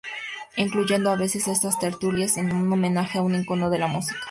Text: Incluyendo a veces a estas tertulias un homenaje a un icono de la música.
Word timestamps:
Incluyendo 0.55 1.11
a 1.11 1.15
veces 1.15 1.47
a 1.47 1.51
estas 1.51 1.77
tertulias 1.77 2.35
un 2.37 2.73
homenaje 2.73 3.19
a 3.19 3.21
un 3.21 3.35
icono 3.35 3.69
de 3.69 3.77
la 3.77 3.85
música. 3.85 4.19